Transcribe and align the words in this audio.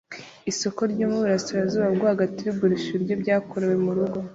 Isoko 0.51 0.81
ryo 0.91 1.05
mu 1.11 1.17
burasirazuba 1.23 1.87
bwo 1.95 2.05
hagati 2.11 2.37
rigurisha 2.47 2.87
ibiryo 2.91 3.15
byakorewe 3.23 3.75
mu 3.85 3.91
rugo 3.97 4.19